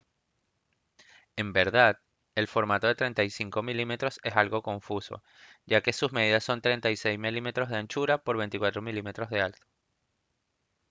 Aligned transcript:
en 1.35 1.53
verdad 1.53 1.99
el 2.33 2.47
formato 2.47 2.87
de 2.87 2.95
35 2.95 3.61
mm 3.61 3.91
es 4.23 4.35
algo 4.35 4.63
confuso 4.63 5.21
ya 5.67 5.81
que 5.83 5.93
sus 5.93 6.11
medidas 6.11 6.43
son 6.43 6.59
36 6.59 7.19
mm 7.19 7.49
de 7.69 7.77
anchura 7.77 8.17
por 8.17 8.35
24 8.37 8.81
mm 8.81 9.11
de 9.29 9.41
alto 9.41 9.67